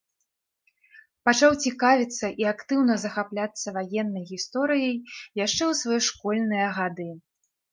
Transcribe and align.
Пачаў 1.29 1.51
цікавіцца 1.67 2.27
і 2.43 2.47
актыўна 2.53 2.93
захапляцца 3.05 3.67
ваеннай 3.77 4.23
гісторыяй 4.33 4.93
яшчэ 5.45 5.63
ў 5.71 5.73
свае 5.83 6.01
школьныя 6.11 6.67
гады. 6.81 7.09